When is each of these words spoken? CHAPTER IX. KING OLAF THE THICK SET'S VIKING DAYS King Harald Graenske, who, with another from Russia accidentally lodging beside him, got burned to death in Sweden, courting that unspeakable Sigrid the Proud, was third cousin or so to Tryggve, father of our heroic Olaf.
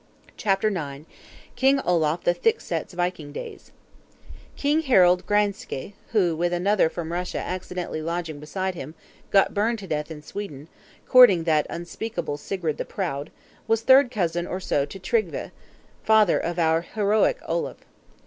CHAPTER 0.35 0.69
IX. 0.69 1.05
KING 1.55 1.79
OLAF 1.81 2.23
THE 2.23 2.33
THICK 2.33 2.59
SET'S 2.59 2.95
VIKING 2.95 3.31
DAYS 3.33 3.71
King 4.55 4.81
Harald 4.81 5.27
Graenske, 5.27 5.93
who, 6.11 6.35
with 6.35 6.51
another 6.53 6.89
from 6.89 7.11
Russia 7.11 7.37
accidentally 7.37 8.01
lodging 8.01 8.39
beside 8.39 8.73
him, 8.73 8.95
got 9.29 9.53
burned 9.53 9.77
to 9.77 9.85
death 9.85 10.09
in 10.09 10.23
Sweden, 10.23 10.69
courting 11.07 11.43
that 11.43 11.67
unspeakable 11.69 12.37
Sigrid 12.37 12.77
the 12.77 12.83
Proud, 12.83 13.29
was 13.67 13.81
third 13.83 14.09
cousin 14.09 14.47
or 14.47 14.59
so 14.59 14.85
to 14.85 14.97
Tryggve, 14.97 15.51
father 16.01 16.39
of 16.39 16.57
our 16.57 16.81
heroic 16.81 17.37
Olaf. 17.47 17.77